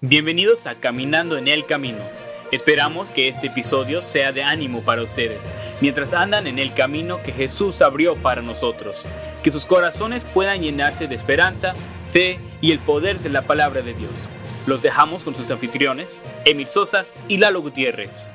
[0.00, 1.98] Bienvenidos a Caminando en el Camino.
[2.52, 7.32] Esperamos que este episodio sea de ánimo para ustedes, mientras andan en el camino que
[7.32, 9.08] Jesús abrió para nosotros.
[9.42, 11.74] Que sus corazones puedan llenarse de esperanza,
[12.12, 14.12] fe y el poder de la palabra de Dios.
[14.68, 18.30] Los dejamos con sus anfitriones, Emil Sosa y Lalo Gutiérrez.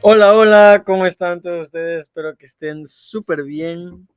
[0.00, 2.04] Hola, hola, ¿cómo están todos ustedes?
[2.04, 4.08] Espero que estén súper bien.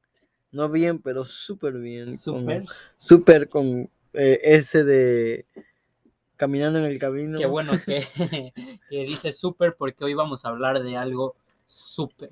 [0.53, 2.17] No bien, pero súper bien.
[2.17, 2.63] Súper.
[2.97, 5.45] Súper con eh, ese de
[6.37, 7.37] caminando en el camino.
[7.37, 8.03] Qué bueno que,
[8.89, 11.35] que dice súper porque hoy vamos a hablar de algo
[11.65, 12.29] súper.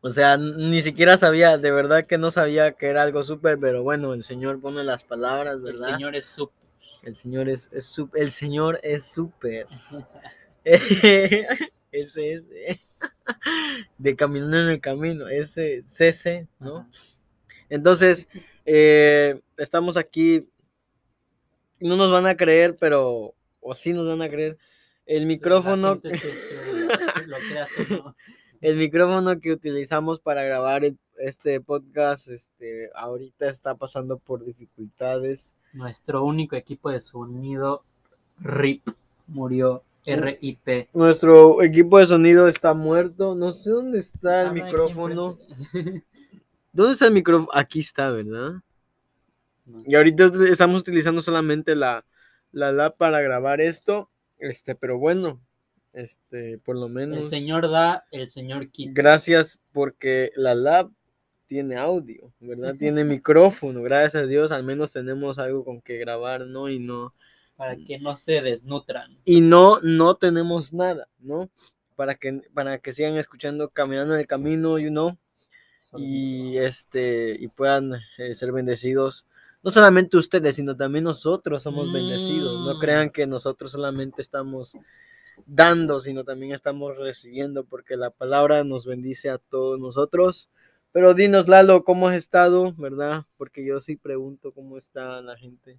[0.00, 3.82] O sea, ni siquiera sabía, de verdad que no sabía que era algo súper, pero
[3.82, 5.92] bueno, el Señor pone las palabras, El ¿verdad?
[5.94, 6.56] Señor es súper.
[7.02, 9.66] El Señor es, es sup- el Señor es súper.
[10.64, 12.46] ese es
[13.96, 16.78] de caminando en el camino, ese CC, ¿no?
[16.78, 16.88] Ajá.
[17.70, 18.28] Entonces,
[18.64, 20.48] eh, estamos aquí.
[21.80, 23.34] No nos van a creer, pero.
[23.60, 24.56] O sí nos van a creer.
[25.06, 26.00] El micrófono.
[26.00, 26.10] Que-
[27.26, 27.36] lo
[28.04, 28.16] no.
[28.60, 35.54] El micrófono que utilizamos para grabar el- este podcast, este, ahorita está pasando por dificultades.
[35.72, 37.84] Nuestro único equipo de sonido,
[38.40, 38.88] RIP,
[39.26, 39.82] murió.
[40.06, 40.88] RIP.
[40.94, 43.34] Nuestro equipo de sonido está muerto.
[43.34, 45.38] No sé dónde está el micrófono.
[46.72, 47.50] ¿Dónde está el micrófono?
[47.52, 48.54] Aquí está, ¿verdad?
[49.84, 52.04] Y ahorita estamos utilizando solamente la,
[52.52, 54.10] la lab para grabar esto.
[54.38, 55.40] Este, pero bueno,
[55.92, 57.18] este, por lo menos.
[57.18, 58.92] El Señor da, el Señor quita.
[58.94, 60.90] Gracias porque la lab
[61.46, 62.76] tiene audio, ¿verdad?
[62.76, 63.82] Tiene micrófono.
[63.82, 66.68] Gracias a Dios, al menos tenemos algo con que grabar, ¿no?
[66.68, 67.14] Y no.
[67.56, 69.18] Para que no se desnutran.
[69.24, 71.50] Y no, no tenemos nada, ¿no?
[71.96, 75.18] Para que, para que sigan escuchando caminando en el camino, you know.
[75.96, 79.26] y este y puedan eh, ser bendecidos
[79.62, 82.60] no solamente ustedes sino también nosotros somos bendecidos.
[82.66, 82.78] No Mm.
[82.78, 84.76] crean que nosotros solamente estamos
[85.46, 90.48] dando sino también estamos recibiendo porque la palabra nos bendice a todos nosotros.
[90.92, 95.78] Pero dinos Lalo cómo has estado verdad porque yo sí pregunto cómo está la gente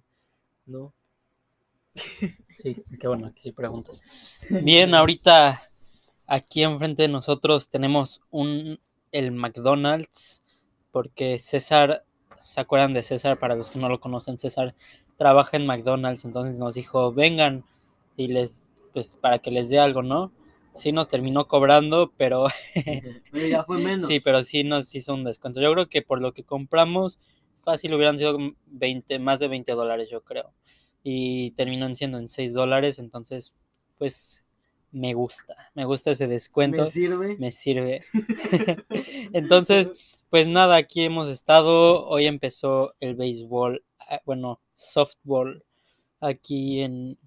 [0.66, 0.94] no
[2.50, 4.00] Sí, qué bueno que sí preguntas.
[4.48, 5.60] Bien, ahorita
[6.26, 8.80] aquí enfrente de nosotros tenemos un
[9.12, 10.42] el McDonald's
[10.92, 12.04] porque César,
[12.50, 13.38] ¿se acuerdan de César?
[13.38, 14.74] Para los que no lo conocen, César
[15.16, 17.64] trabaja en McDonald's, entonces nos dijo, "Vengan"
[18.16, 18.62] y les
[18.92, 20.32] pues para que les dé algo, ¿no?
[20.74, 22.46] Sí nos terminó cobrando, pero
[23.32, 25.60] ya fue menos sí, pero sí nos hizo un descuento.
[25.60, 27.20] Yo creo que por lo que compramos
[27.62, 28.36] fácil hubieran sido
[28.66, 30.52] 20, más de 20 dólares, yo creo
[31.02, 33.54] y terminan siendo en 6 dólares, entonces
[33.98, 34.44] pues
[34.92, 38.04] me gusta, me gusta ese descuento, me sirve me sirve.
[39.32, 39.92] entonces,
[40.30, 45.64] pues nada, aquí hemos estado, hoy empezó el béisbol, ah, bueno, softball
[46.20, 47.18] aquí en,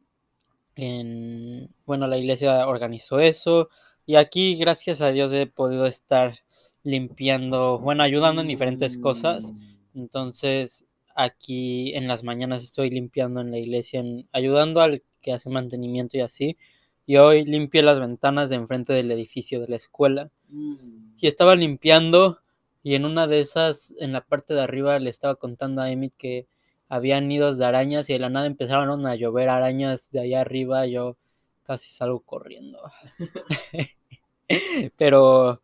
[0.75, 3.69] en, bueno, la iglesia organizó eso
[4.05, 6.39] y aquí gracias a Dios he podido estar
[6.83, 9.53] limpiando, bueno, ayudando en diferentes cosas.
[9.95, 10.85] Entonces,
[11.15, 16.17] aquí en las mañanas estoy limpiando en la iglesia, en- ayudando al que hace mantenimiento
[16.17, 16.57] y así.
[17.05, 20.31] Y hoy limpié las ventanas de enfrente del edificio de la escuela.
[20.49, 21.15] Mm.
[21.19, 22.39] Y estaba limpiando
[22.83, 26.15] y en una de esas, en la parte de arriba, le estaba contando a Emmett
[26.17, 26.47] que
[26.89, 30.85] había nidos de arañas y de la nada empezaron a llover arañas de allá arriba.
[30.85, 31.17] Yo
[31.63, 32.79] casi salgo corriendo.
[34.97, 35.61] Pero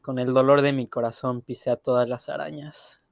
[0.00, 3.02] con el dolor de mi corazón pisé a todas las arañas.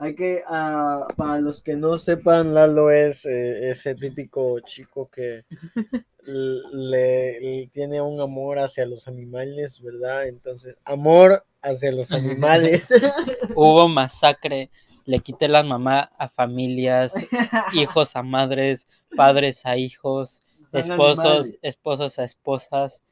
[0.00, 5.44] Hay que, ah, para los que no sepan, Lalo es eh, ese típico chico que
[6.22, 10.28] le, le tiene un amor hacia los animales, ¿verdad?
[10.28, 12.92] Entonces, amor hacia los animales.
[13.56, 14.70] Hubo masacre,
[15.04, 17.14] le quité las mamás a familias,
[17.72, 18.86] hijos a madres,
[19.16, 21.58] padres a hijos, Son esposos, animales.
[21.62, 23.02] esposos a esposas.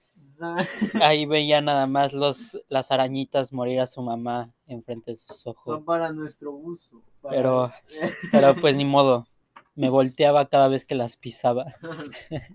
[1.03, 5.65] Ahí veía nada más los, las arañitas morir a su mamá enfrente de sus ojos.
[5.65, 7.03] Son para nuestro uso.
[7.21, 7.73] para- Pero,
[8.33, 9.27] pero pues ni modo.
[9.75, 11.67] Me volteaba cada vez que las pisaba.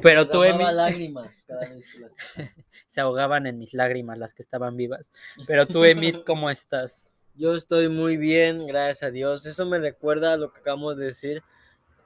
[0.00, 2.12] Pero tú, Emi, lágrimas cada vez que las-
[2.86, 5.10] se ahogaban en mis lágrimas las que estaban vivas.
[5.46, 7.10] Pero tú, Emit, ¿cómo estás?
[7.34, 9.44] Yo estoy muy bien, gracias a Dios.
[9.44, 11.42] Eso me recuerda a lo que acabamos de decir.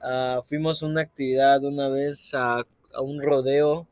[0.01, 3.87] Ah, fuimos a una actividad una vez a, a un rodeo.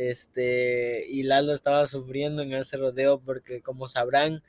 [0.00, 4.42] Este, y Lalo estaba sufriendo en ese rodeo porque, como sabrán,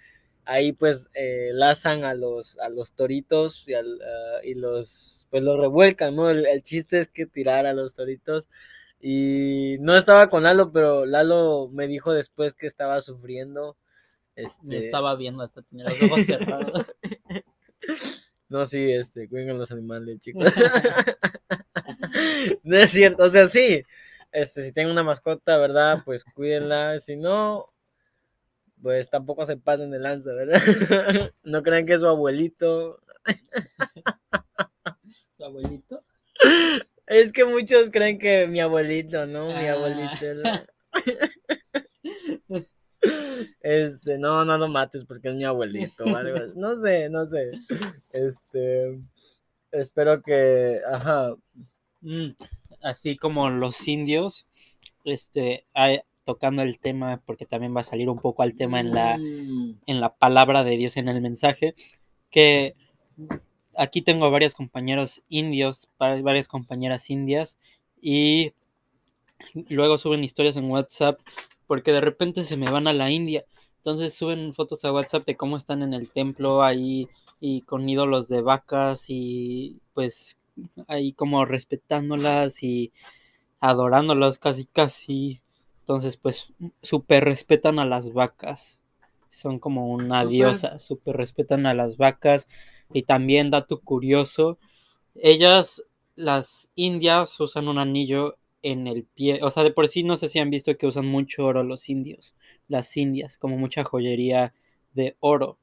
[0.46, 5.44] ahí pues eh, lazan a los, a los toritos y, al, ah, y los, pues
[5.44, 6.30] los revuelcan, ¿no?
[6.30, 8.48] El, el chiste es que tirar a los toritos.
[9.02, 13.76] Y no estaba con Lalo, pero Lalo me dijo después que estaba sufriendo.
[14.38, 16.86] Me Este, estaba viendo hasta tenía los ojos cerrados.
[18.48, 20.44] No, sí, este, cuiden a los animales, chicos.
[22.64, 23.84] No es cierto, o sea, sí.
[24.32, 26.04] Este, si tienen una mascota, ¿verdad?
[26.06, 26.98] Pues cuídenla.
[27.00, 27.68] Si no,
[28.82, 30.62] pues tampoco se pasen de lanza, ¿verdad?
[31.44, 33.00] no crean que es su abuelito.
[35.38, 36.00] ¿Su abuelito?
[37.08, 39.48] Es que muchos creen que mi abuelito, ¿no?
[39.48, 39.74] Mi Ah.
[39.74, 40.34] abuelito.
[40.36, 40.62] ¿no?
[43.62, 46.52] Este, no, no lo mates porque es mi abuelito así.
[46.56, 47.50] No sé, no sé.
[48.12, 49.00] Este,
[49.72, 51.36] espero que, ajá,
[52.04, 52.32] Mm,
[52.84, 54.46] así como los indios,
[55.04, 55.66] este,
[56.26, 59.72] tocando el tema, porque también va a salir un poco al tema en la, Mm,
[59.88, 61.74] en la palabra de Dios en el mensaje,
[62.30, 62.76] que
[63.76, 67.58] aquí tengo varios compañeros indios, va- varias compañeras indias,
[68.02, 68.54] y
[69.70, 71.20] luego suben historias en WhatsApp,
[71.68, 73.46] porque de repente se me van a la India.
[73.78, 77.08] Entonces suben fotos a WhatsApp de cómo están en el templo ahí
[77.40, 80.38] y con ídolos de vacas y pues
[80.88, 82.92] ahí como respetándolas y
[83.60, 85.42] adorándolas casi casi.
[85.82, 88.80] Entonces pues súper respetan a las vacas.
[89.30, 92.48] Son como una diosa, súper respetan a las vacas.
[92.94, 94.60] Y también, dato curioso,
[95.16, 95.84] ellas,
[96.16, 99.40] las indias, usan un anillo en el pie.
[99.42, 101.90] O sea, de por sí no sé si han visto que usan mucho oro los
[101.90, 102.36] indios,
[102.68, 104.54] las indias, como mucha joyería
[104.94, 105.58] de oro.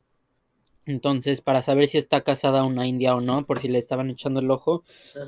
[0.89, 4.41] Entonces, para saber si está casada una india o no, por si le estaban echando
[4.41, 4.85] el ojo,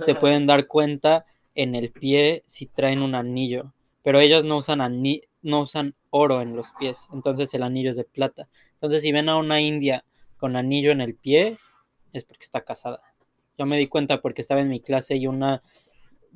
[0.06, 3.74] se pueden dar cuenta en el pie si traen un anillo.
[4.02, 7.96] Pero ellos no usan, ani- no usan oro en los pies, entonces el anillo es
[7.96, 8.48] de plata.
[8.74, 10.02] Entonces, si ven a una india
[10.38, 11.58] con anillo en el pie,
[12.14, 13.02] es porque está casada.
[13.58, 15.62] Yo me di cuenta porque estaba en mi clase y una,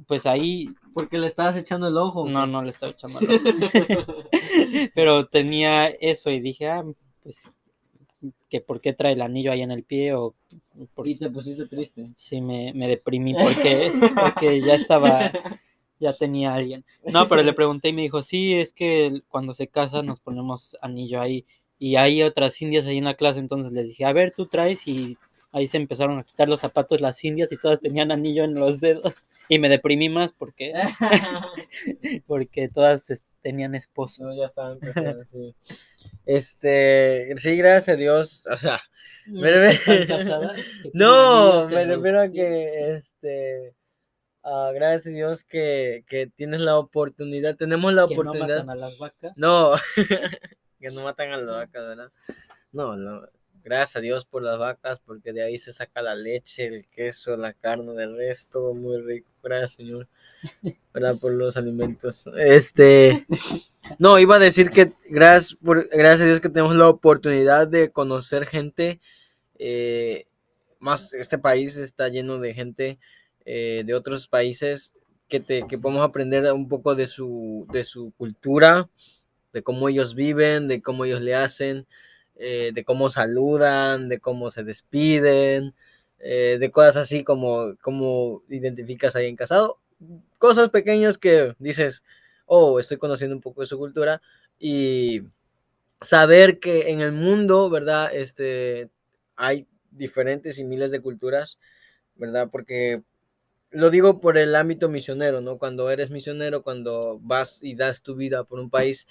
[0.06, 2.29] pues ahí, Porque le estabas echando el ojo.
[2.29, 3.43] no, no le estaba echando el ojo.
[4.94, 6.85] Pero tenía eso y dije, ah,
[7.23, 7.50] pues,
[8.49, 10.35] que por qué trae el anillo ahí en el pie o
[10.94, 12.09] por- Y te pusiste triste.
[12.17, 15.32] Sí, me, me deprimí porque, porque ya estaba,
[16.00, 16.85] ya tenía a alguien.
[17.06, 20.76] No, pero le pregunté y me dijo, sí, es que cuando se casa nos ponemos
[20.81, 21.44] anillo ahí.
[21.79, 24.87] Y hay otras indias ahí en la clase, entonces les dije, a ver, tú traes
[24.87, 25.19] y
[25.55, 28.81] ahí se empezaron a quitar los zapatos las indias y todas tenían anillo en los
[28.81, 29.15] dedos.
[29.47, 30.73] Y me deprimí más porque,
[32.27, 34.25] porque todas es- tenían esposo.
[34.25, 35.55] No, ya estaban casadas, sí.
[36.25, 38.47] Este, sí, gracias a Dios.
[38.51, 38.81] O sea,
[39.27, 40.53] Me re- ¿Están casadas?
[40.56, 43.75] ¿Que tienen no, me refiero a que, este,
[44.45, 48.65] ah, gracias a Dios que, que tienes la oportunidad, tenemos la Que no oportunidad.
[48.65, 49.33] matan a las vacas.
[49.37, 49.73] No,
[50.81, 52.12] que no matan a las vacas, ¿verdad?
[52.73, 53.29] No, no,
[53.64, 57.37] gracias a Dios por las vacas, porque de ahí se saca la leche, el queso,
[57.37, 59.28] la carne, del resto, muy rico.
[59.43, 60.06] Gracias, Señor,
[60.94, 61.19] ¿verdad?
[61.19, 62.26] Por los alimentos.
[62.38, 63.26] Este,
[63.99, 67.90] no, iba a decir que gracias, por, gracias a Dios que tenemos la oportunidad de
[67.90, 69.00] conocer gente.
[69.58, 70.26] eh,
[70.84, 72.99] más este país está lleno de gente
[73.46, 74.94] eh, de otros países
[75.28, 78.88] que, te, que podemos aprender un poco de su, de su cultura,
[79.52, 81.87] de cómo ellos viven, de cómo ellos le hacen,
[82.37, 85.75] eh, de cómo saludan, de cómo se despiden,
[86.19, 89.79] eh, de cosas así como cómo identificas a alguien casado.
[90.39, 92.03] Cosas pequeñas que dices,
[92.47, 94.21] oh, estoy conociendo un poco de su cultura
[94.59, 95.23] y
[96.01, 98.15] saber que en el mundo, ¿verdad?
[98.15, 98.91] Este,
[99.37, 101.59] hay diferentes y miles de culturas,
[102.17, 102.49] ¿verdad?
[102.51, 103.03] Porque
[103.71, 105.59] lo digo por el ámbito misionero, ¿no?
[105.59, 109.07] Cuando eres misionero, cuando vas y das tu vida por un país,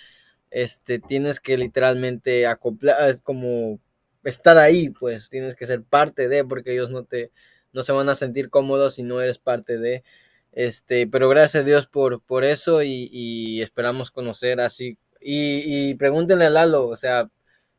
[0.53, 3.79] este, tienes que literalmente acoplar, como
[4.23, 7.31] estar ahí, pues tienes que ser parte de, porque ellos no te,
[7.73, 10.03] no se van a sentir cómodos si no eres parte de,
[10.51, 15.95] este, pero gracias a Dios por, por eso y, y esperamos conocer así, y, y
[15.95, 17.31] pregúntenle a Lalo, o sea,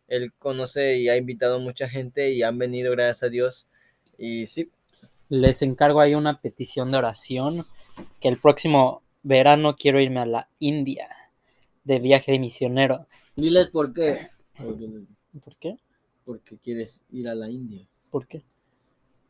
[0.08, 3.68] él conoce y ha invitado a mucha gente y han venido gracias a Dios,
[4.18, 4.70] y sí,
[5.28, 7.64] Les encargo ahí una petición de oración,
[8.20, 11.08] que el próximo verano quiero irme a la India
[11.84, 13.06] de viaje de misionero.
[13.36, 14.18] diles por qué.
[15.44, 15.76] ¿Por qué?
[16.24, 17.86] Porque quieres ir a la India.
[18.10, 18.42] ¿Por qué?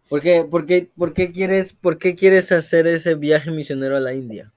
[0.08, 4.00] ¿Por qué, por qué, por qué quieres, por qué quieres hacer ese viaje misionero a
[4.00, 4.52] la India?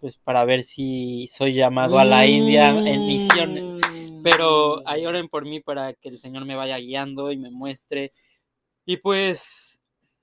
[0.00, 3.74] Pues para ver si soy llamado a la India en misiones.
[3.74, 4.22] Mm.
[4.22, 8.12] Pero ahí oren por mí para que el Señor me vaya guiando y me muestre.
[8.84, 9.80] Y pues,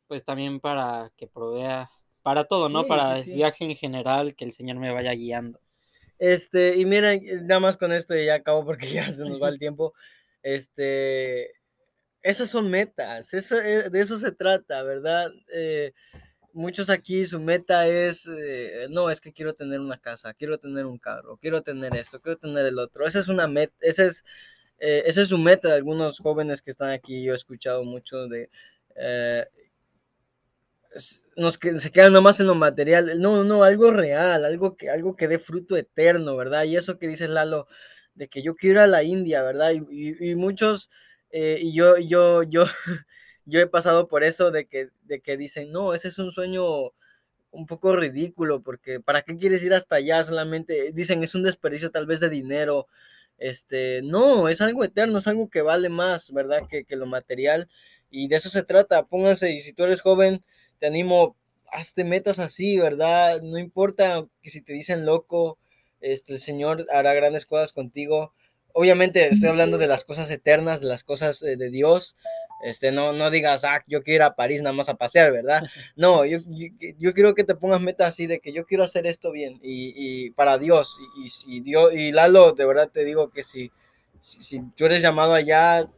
[0.08, 1.90] pues también para que provea,
[2.22, 2.84] para todo, ¿no?
[2.84, 5.60] Sí, para sí, el viaje en general, que el Señor me vaya guiando.
[6.20, 9.50] Este, y miren, nada más con esto y ya acabo porque ya se nos va
[9.50, 9.94] el tiempo.
[10.44, 11.52] Este,
[12.24, 15.32] esas son metas, eso, eh, de eso se trata, ¿verdad?
[15.54, 15.94] Eh,
[16.54, 20.86] muchos aquí su meta es, eh, no, es que quiero tener una casa, quiero tener
[20.86, 23.08] un carro, quiero tener esto, quiero tener el otro.
[23.08, 24.26] Esa es una meta, esa es,
[24.80, 27.24] eh, esa es su meta de algunos jóvenes que están aquí.
[27.24, 28.50] Yo he escuchado mucho de,
[28.96, 29.46] eh,
[30.94, 33.20] es- nos que, se quedan nomás en lo material.
[33.20, 36.64] No, no, algo real, algo que, algo que dé fruto eterno, ¿verdad?
[36.64, 37.68] Y eso que dice Lalo,
[38.16, 39.72] de que yo quiero ir a la India, ¿verdad?
[39.90, 40.90] Y, y, muchos,
[41.32, 42.66] eh, y yo, yo, yo,
[43.46, 46.94] yo he pasado por eso de que, de que dicen, no, ese es un sueño
[47.52, 50.24] un poco ridículo, porque ¿para qué quieres ir hasta allá?
[50.24, 52.88] Solamente dicen, es un desperdicio tal vez de dinero.
[53.38, 56.68] Este, no, es algo eterno, es algo que vale más, ¿verdad?
[56.70, 57.70] Que, que lo material.
[58.10, 59.06] Y de eso se trata.
[59.06, 60.44] Pónganse, y si tú eres joven,
[60.86, 61.36] te animo,
[61.72, 63.42] hazte metas así, ¿verdad?
[63.42, 65.58] No importa que si te dicen loco,
[66.00, 68.34] este, el Señor hará grandes cosas contigo.
[68.72, 72.16] Obviamente estoy hablando de las cosas eternas, de las cosas eh, de Dios.
[72.64, 75.64] Este, no, no digas, ah, yo quiero ir a París nada más a pasear, ¿verdad?
[75.96, 76.38] No, yo,
[77.00, 79.92] yo, quiero que te pongas metas así de que yo quiero hacer esto bien y,
[79.96, 81.00] y para Dios.
[81.18, 83.72] Y, y, Dios, y Lalo, de verdad te digo que si,
[84.22, 85.90] si, si, tú eres llamado allá,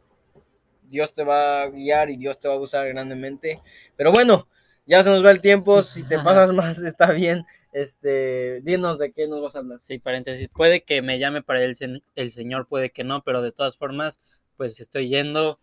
[0.88, 3.60] Dios te va a guiar y Dios te va a usar grandemente.
[3.94, 4.48] Pero bueno,
[4.88, 7.44] ya se nos va el tiempo, si te pasas más está bien.
[7.72, 9.78] Este, dinos de qué nos vas a hablar.
[9.82, 13.52] Sí, paréntesis, puede que me llame para el, el Señor, puede que no, pero de
[13.52, 14.20] todas formas,
[14.56, 15.60] pues estoy yendo,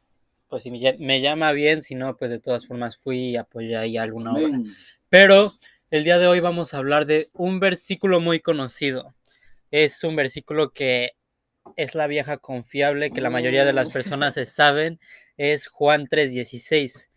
[0.48, 3.98] pues si me, llama bien, si no, pues de todas formas fui y apoyé ahí
[3.98, 4.60] alguna obra.
[5.10, 5.55] Pero
[5.89, 9.15] el día de hoy vamos a hablar de un versículo muy conocido.
[9.72, 11.13] Es un versículo que
[11.75, 15.00] es la vieja confiable que la mayoría de las personas se saben,
[15.36, 17.10] es Juan 3:16.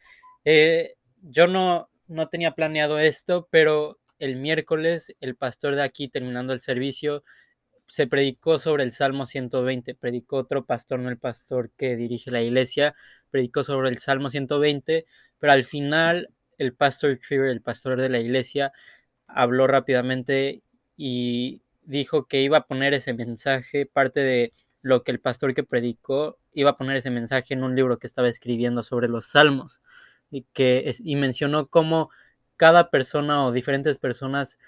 [0.44, 6.52] Eh, yo no, no tenía planeado esto, pero el miércoles el pastor de aquí terminando
[6.52, 7.22] el servicio
[7.86, 12.42] se predicó sobre el Salmo 120, predicó otro pastor, no el pastor que dirige la
[12.42, 12.94] iglesia,
[13.30, 15.06] predicó sobre el Salmo 120,
[15.38, 18.72] pero al final el pastor Trigger, el pastor de la iglesia,
[19.26, 20.62] habló rápidamente
[20.96, 25.64] y dijo que iba a poner ese mensaje, parte de lo que el pastor que
[25.64, 29.80] predicó, iba a poner ese mensaje en un libro que estaba escribiendo sobre los salmos
[30.30, 32.10] y, que, y mencionó cómo
[32.56, 34.58] cada persona o diferentes personas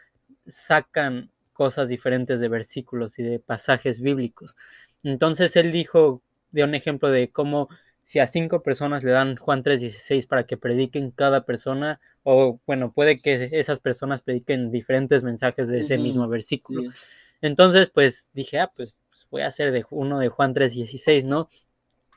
[0.46, 4.56] sacan cosas diferentes de versículos y de pasajes bíblicos.
[5.02, 7.68] Entonces él dijo de un ejemplo de cómo
[8.02, 12.92] si a cinco personas le dan Juan 3:16 para que prediquen cada persona, o bueno,
[12.92, 16.90] puede que esas personas prediquen diferentes mensajes de ese mismo versículo.
[17.40, 21.48] Entonces, pues dije, ah, pues, pues, voy a hacer de uno de Juan 3:16, ¿no?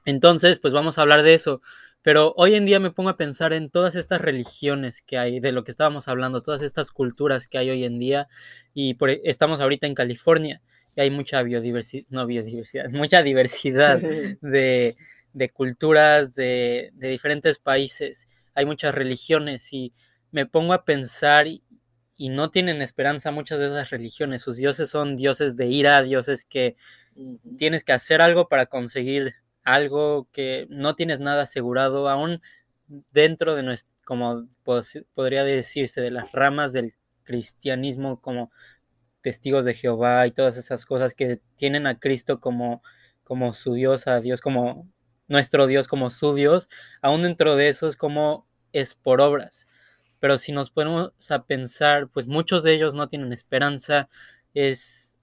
[0.05, 1.61] Entonces, pues vamos a hablar de eso.
[2.03, 5.53] Pero hoy en día me pongo a pensar en todas estas religiones que hay, de
[5.53, 8.27] lo que estábamos hablando, todas estas culturas que hay hoy en día.
[8.73, 10.61] Y por, e, estamos ahorita en California
[10.95, 14.01] y hay mucha biodiversidad, no biodiversidad, mucha diversidad
[14.41, 14.97] de,
[15.31, 18.27] de culturas de, de, diferentes países.
[18.53, 19.93] Hay muchas religiones y
[20.31, 21.63] me pongo a pensar y,
[22.17, 24.41] y no tienen esperanza muchas de esas religiones.
[24.41, 26.75] Sus dioses son dioses de ira, dioses que
[27.57, 32.41] tienes que hacer algo para conseguir algo que no tienes nada asegurado, aún
[33.11, 34.47] dentro de nuestro, como
[35.13, 36.93] podría decirse, de las ramas del
[37.23, 38.51] cristianismo como
[39.21, 42.83] testigos de Jehová y todas esas cosas que tienen a Cristo como,
[43.23, 44.87] como su Dios, a Dios como
[45.27, 46.69] nuestro Dios, como su Dios,
[47.01, 49.67] aún dentro de eso es como es por obras.
[50.19, 54.09] Pero si nos ponemos a pensar, pues muchos de ellos no tienen esperanza,
[54.53, 55.17] es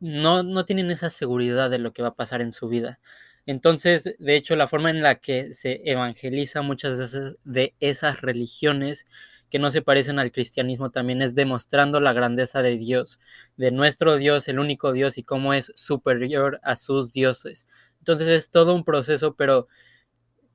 [0.00, 3.00] no, no tienen esa seguridad de lo que va a pasar en su vida.
[3.46, 8.20] Entonces, de hecho, la forma en la que se evangeliza muchas de esas, de esas
[8.20, 9.06] religiones
[9.50, 13.20] que no se parecen al cristianismo también es demostrando la grandeza de Dios,
[13.58, 17.66] de nuestro Dios, el único Dios y cómo es superior a sus dioses.
[17.98, 19.68] Entonces es todo un proceso, pero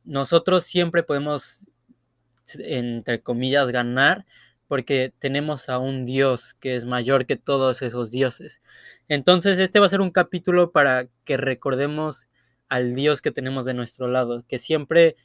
[0.04, 1.68] nosotros siempre podemos,
[2.58, 4.26] entre comillas, ganar
[4.68, 8.62] porque tenemos a un Dios que es mayor que todos esos dioses.
[9.08, 12.28] Entonces este va a ser un capítulo para que recordemos
[12.70, 15.16] al Dios que tenemos de nuestro lado, que siempre,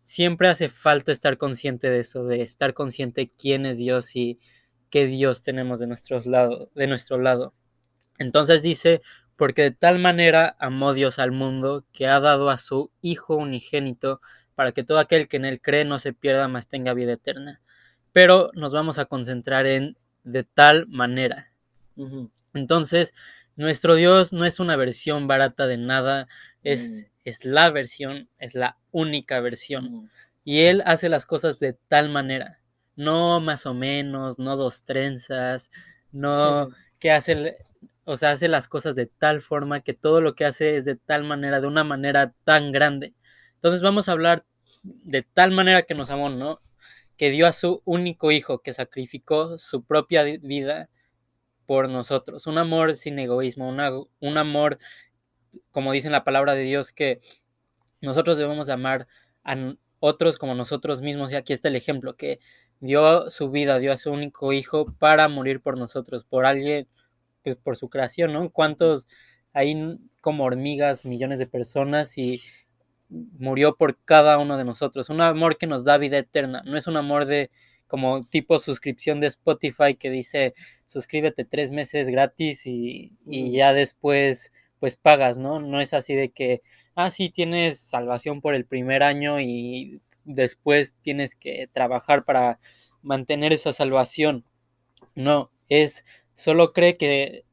[0.00, 4.38] siempre hace falta estar consciente de eso, de estar consciente quién es Dios y
[4.90, 7.54] qué Dios tenemos de, nuestros lado, de nuestro lado.
[8.18, 9.00] Entonces dice,
[9.36, 14.20] porque de tal manera amó Dios al mundo que ha dado a su Hijo unigénito
[14.54, 17.60] para que todo aquel que en él cree no se pierda, mas tenga vida eterna.
[18.12, 21.52] Pero nos vamos a concentrar en de tal manera.
[22.54, 23.14] Entonces,
[23.54, 26.26] nuestro Dios no es una versión barata de nada,
[26.62, 27.06] es, mm.
[27.24, 29.92] es la versión, es la única versión.
[29.92, 30.10] Mm.
[30.44, 32.60] Y Él hace las cosas de tal manera,
[32.96, 35.70] no más o menos, no dos trenzas,
[36.10, 37.56] no que hace,
[38.04, 40.96] o sea, hace las cosas de tal forma que todo lo que hace es de
[40.96, 43.14] tal manera, de una manera tan grande.
[43.54, 44.44] Entonces vamos a hablar
[44.82, 46.60] de tal manera que nos amó, ¿no?
[47.16, 50.88] Que dio a su único hijo, que sacrificó su propia vida
[51.66, 52.46] por nosotros.
[52.46, 54.78] Un amor sin egoísmo, un amor,
[55.70, 57.20] como dice en la palabra de Dios, que
[58.00, 59.06] nosotros debemos amar
[59.44, 61.32] a otros como nosotros mismos.
[61.32, 62.40] Y aquí está el ejemplo, que
[62.80, 66.88] dio su vida, dio a su único hijo para morir por nosotros, por alguien,
[67.42, 68.50] pues por su creación, ¿no?
[68.50, 69.08] ¿Cuántos
[69.52, 72.42] hay como hormigas, millones de personas y
[73.08, 75.10] murió por cada uno de nosotros?
[75.10, 77.50] Un amor que nos da vida eterna, no es un amor de
[77.86, 80.54] como tipo suscripción de Spotify que dice
[80.86, 85.60] suscríbete tres meses gratis y, y ya después pues pagas, ¿no?
[85.60, 86.62] No es así de que,
[86.94, 92.60] ah, sí, tienes salvación por el primer año y después tienes que trabajar para
[93.02, 94.44] mantener esa salvación.
[95.14, 96.04] No, es
[96.34, 97.44] solo cree que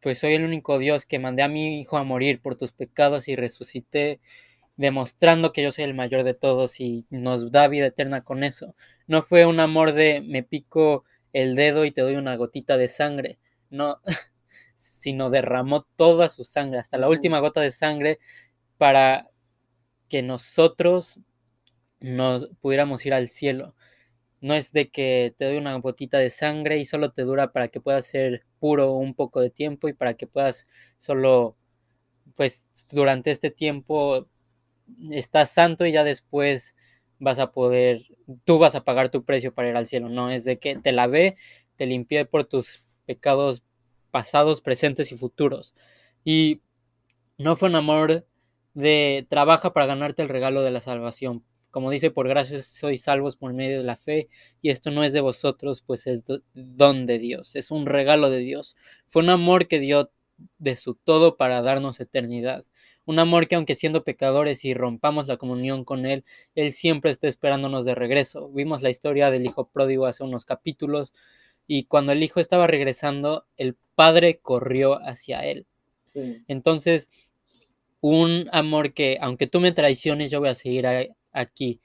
[0.00, 3.26] pues soy el único Dios que mandé a mi hijo a morir por tus pecados
[3.28, 4.20] y resucité
[4.76, 8.74] demostrando que yo soy el mayor de todos y nos da vida eterna con eso.
[9.06, 12.88] No fue un amor de me pico el dedo y te doy una gotita de
[12.88, 13.38] sangre.
[13.70, 14.00] No,
[14.84, 18.18] sino derramó toda su sangre, hasta la última gota de sangre,
[18.78, 19.28] para
[20.08, 21.20] que nosotros
[22.00, 23.74] nos pudiéramos ir al cielo.
[24.40, 27.68] No es de que te doy una gotita de sangre y solo te dura para
[27.68, 30.66] que puedas ser puro un poco de tiempo y para que puedas
[30.98, 31.56] solo,
[32.36, 34.28] pues durante este tiempo
[35.10, 36.74] estás santo y ya después
[37.18, 38.02] vas a poder,
[38.44, 40.08] tú vas a pagar tu precio para ir al cielo.
[40.08, 41.36] No es de que te lavé,
[41.76, 43.62] te limpié por tus pecados
[44.14, 45.74] pasados, presentes y futuros.
[46.22, 46.62] Y
[47.36, 48.24] no fue un amor
[48.72, 51.44] de trabaja para ganarte el regalo de la salvación.
[51.72, 54.28] Como dice, por gracias sois salvos por medio de la fe,
[54.62, 56.22] y esto no es de vosotros, pues es
[56.54, 58.76] don de Dios, es un regalo de Dios.
[59.08, 60.12] Fue un amor que dio
[60.58, 62.64] de su todo para darnos eternidad.
[63.06, 67.26] Un amor que aunque siendo pecadores y rompamos la comunión con Él, Él siempre está
[67.26, 68.48] esperándonos de regreso.
[68.50, 71.14] Vimos la historia del Hijo pródigo hace unos capítulos,
[71.66, 75.66] y cuando el hijo estaba regresando, el padre corrió hacia él.
[76.46, 77.10] Entonces,
[78.00, 80.86] un amor que, aunque tú me traiciones, yo voy a seguir
[81.32, 81.80] aquí.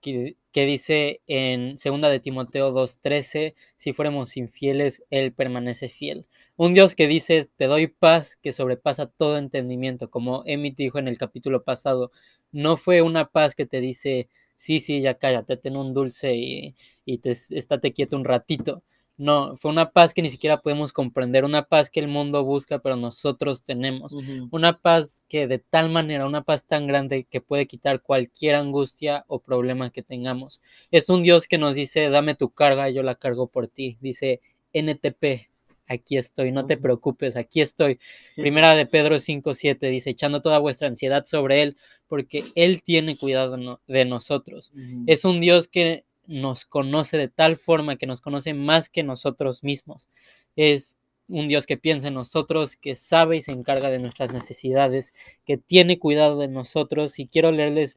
[0.00, 6.26] Que, que, dice en 2 de Timoteo 2.13, si fuéramos infieles, Él permanece fiel.
[6.56, 11.08] Un Dios que dice, te doy paz que sobrepasa todo entendimiento, como Emmett dijo en
[11.08, 12.12] el capítulo pasado,
[12.52, 16.76] no fue una paz que te dice, sí, sí, ya cállate, ten un dulce y,
[17.04, 18.84] y te, estate quieto un ratito,
[19.18, 22.78] no, fue una paz que ni siquiera podemos comprender, una paz que el mundo busca,
[22.78, 24.14] pero nosotros tenemos.
[24.52, 29.24] Una paz que de tal manera, una paz tan grande que puede quitar cualquier angustia
[29.26, 30.62] o problema que tengamos.
[30.92, 33.98] Es un Dios que nos dice, dame tu carga, yo la cargo por ti.
[34.00, 34.40] Dice,
[34.72, 35.50] NTP,
[35.88, 37.98] aquí estoy, no te preocupes, aquí estoy.
[38.36, 41.76] Primera de Pedro 5.7 dice, echando toda vuestra ansiedad sobre Él,
[42.06, 44.72] porque Él tiene cuidado de nosotros.
[45.08, 49.64] Es un Dios que nos conoce de tal forma que nos conoce más que nosotros
[49.64, 50.08] mismos.
[50.54, 55.14] Es un Dios que piensa en nosotros, que sabe y se encarga de nuestras necesidades,
[55.44, 57.18] que tiene cuidado de nosotros.
[57.18, 57.96] Y quiero leerles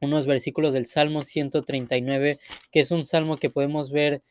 [0.00, 2.38] unos versículos del Salmo 139,
[2.70, 4.22] que es un salmo que podemos ver.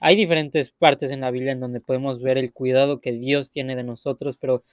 [0.00, 3.76] Hay diferentes partes en la Biblia en donde podemos ver el cuidado que Dios tiene
[3.76, 4.64] de nosotros, pero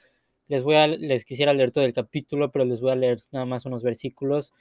[0.47, 3.45] les voy a, les quisiera leer todo el capítulo, pero les voy a leer nada
[3.45, 4.53] más unos versículos.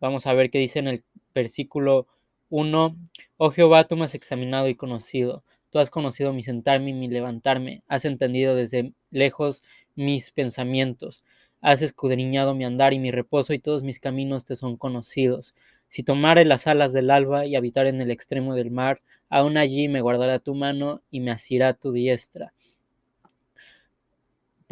[0.00, 2.06] vamos a ver qué dice en el Versículo
[2.50, 2.96] 1.
[3.36, 5.44] Oh Jehová, tú me has examinado y conocido.
[5.70, 7.82] Tú has conocido mi sentarme y mi levantarme.
[7.88, 9.62] Has entendido desde lejos
[9.94, 11.24] mis pensamientos.
[11.60, 15.54] Has escudriñado mi andar y mi reposo y todos mis caminos te son conocidos.
[15.88, 19.88] Si tomare las alas del alba y habitar en el extremo del mar, aún allí
[19.88, 22.52] me guardará tu mano y me asirá tu diestra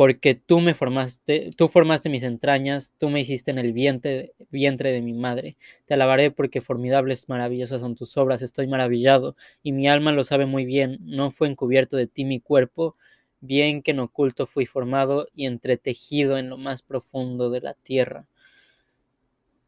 [0.00, 4.92] porque tú me formaste, tú formaste mis entrañas, tú me hiciste en el vientre, vientre
[4.92, 5.58] de mi madre.
[5.84, 10.46] Te alabaré porque formidables, maravillosas son tus obras, estoy maravillado, y mi alma lo sabe
[10.46, 12.96] muy bien, no fue encubierto de ti mi cuerpo,
[13.42, 18.26] bien que en oculto fui formado y entretejido en lo más profundo de la tierra.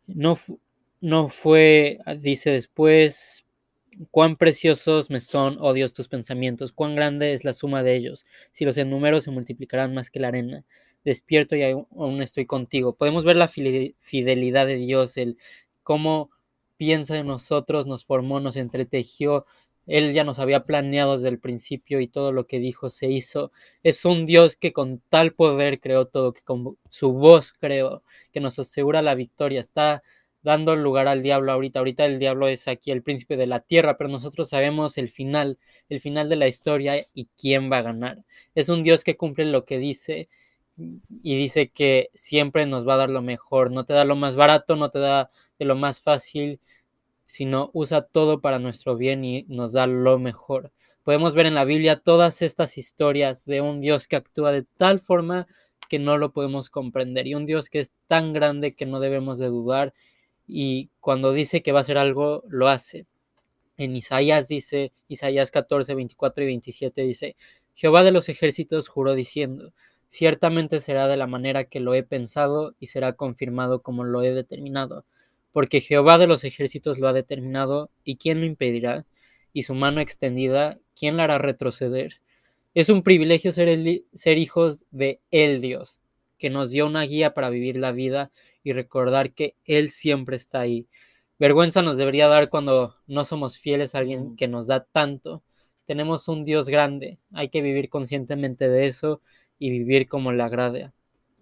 [0.07, 0.39] No,
[1.03, 3.45] no fue, dice después,
[4.11, 8.27] Cuán preciosos me son, oh Dios, tus pensamientos, cuán grande es la suma de ellos.
[8.53, 10.65] Si los enumero se multiplicarán más que la arena.
[11.05, 12.97] Despierto y aún estoy contigo.
[12.97, 15.37] Podemos ver la fidelidad de Dios, el
[15.83, 16.31] cómo
[16.77, 19.47] piensa en nosotros, nos formó, nos entretejió.
[19.87, 23.53] Él ya nos había planeado desde el principio y todo lo que dijo se hizo.
[23.83, 28.03] Es un Dios que con tal poder creó todo, que con su voz creó,
[28.33, 29.61] que nos asegura la victoria.
[29.61, 30.03] Está
[30.43, 31.79] dando lugar al diablo ahorita.
[31.79, 35.59] Ahorita el diablo es aquí el príncipe de la tierra, pero nosotros sabemos el final,
[35.89, 38.25] el final de la historia y quién va a ganar.
[38.55, 40.29] Es un Dios que cumple lo que dice
[40.77, 43.71] y dice que siempre nos va a dar lo mejor.
[43.71, 46.61] No te da lo más barato, no te da de lo más fácil,
[47.27, 50.73] sino usa todo para nuestro bien y nos da lo mejor.
[51.03, 55.01] Podemos ver en la Biblia todas estas historias de un Dios que actúa de tal
[55.01, 55.47] forma
[55.89, 59.39] que no lo podemos comprender y un Dios que es tan grande que no debemos
[59.39, 59.95] de dudar
[60.47, 63.07] y cuando dice que va a hacer algo, lo hace.
[63.79, 67.37] en Isaías dice, Isaías 14, 24 y 27 dice,
[67.75, 69.73] Jehová de los ejércitos juró diciendo,
[70.09, 74.33] ciertamente será de la manera que lo he pensado y será confirmado como lo he
[74.33, 75.07] determinado,
[75.53, 79.07] porque Jehová de los ejércitos lo ha determinado, ¿y quién lo impedirá?
[79.55, 82.21] Y su mano extendida, ¿quién la hará retroceder?
[82.75, 83.79] Es un privilegio ser,
[84.13, 86.01] ser hijos de el Dios,
[86.39, 90.61] que nos dio una guía para vivir la vida y recordar que Él siempre está
[90.61, 90.87] ahí.
[91.39, 95.43] Vergüenza nos debería dar cuando no somos fieles a alguien que nos da tanto.
[95.87, 99.21] Tenemos un Dios grande, hay que vivir conscientemente de eso
[99.59, 100.93] y vivir como le agrada.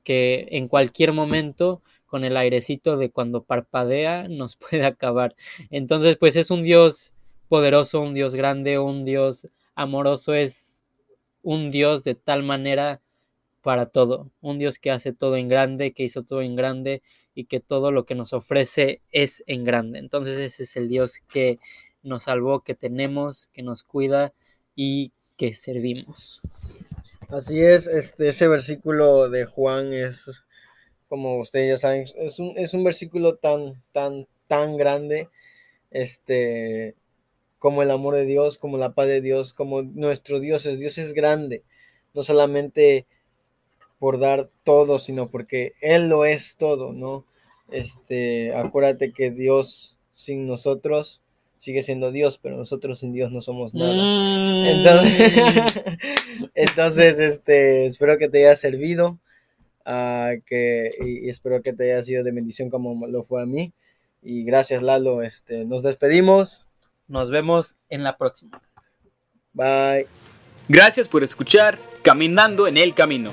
[0.03, 5.35] Que en cualquier momento, con el airecito de cuando parpadea, nos puede acabar.
[5.71, 7.13] Entonces, pues es un Dios
[7.49, 10.85] poderoso, un Dios grande, un Dios amoroso, es
[11.43, 13.03] un Dios de tal manera
[13.63, 17.03] para todo, un Dios que hace todo en grande, que hizo todo en grande
[17.35, 19.99] y que todo lo que nos ofrece es en grande.
[19.99, 21.59] Entonces ese es el Dios que
[22.03, 24.33] nos salvó, que tenemos, que nos cuida
[24.75, 26.41] y que servimos.
[27.29, 30.43] Así es, este, ese versículo de Juan es,
[31.09, 35.29] como ustedes ya saben, es un, es un versículo tan, tan, tan grande,
[35.91, 36.97] este,
[37.59, 40.99] como el amor de Dios, como la paz de Dios, como nuestro Dios es, Dios
[40.99, 41.63] es grande,
[42.15, 43.07] no solamente
[44.01, 47.27] por dar todo, sino porque Él lo es todo, ¿no?
[47.71, 51.23] Este, acuérdate que Dios sin nosotros
[51.59, 53.93] sigue siendo Dios, pero nosotros sin Dios no somos nada.
[53.93, 54.67] Mm.
[54.67, 55.85] Entonces,
[56.55, 59.21] entonces, este, espero que te haya servido,
[59.87, 63.75] uh, que, y, espero que te haya sido de bendición como lo fue a mí.
[64.23, 65.23] Y gracias, Lalo.
[65.23, 66.67] Este, nos despedimos.
[67.07, 68.63] Nos vemos en la próxima.
[69.53, 70.07] Bye.
[70.69, 73.33] Gracias por escuchar Caminando en el Camino.